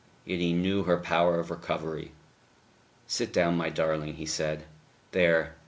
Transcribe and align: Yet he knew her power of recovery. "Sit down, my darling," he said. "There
Yet 0.25 0.39
he 0.39 0.51
knew 0.51 0.81
her 0.85 0.97
power 0.97 1.39
of 1.39 1.51
recovery. 1.51 2.11
"Sit 3.05 3.31
down, 3.31 3.55
my 3.55 3.69
darling," 3.69 4.15
he 4.15 4.25
said. 4.25 4.63
"There 5.11 5.53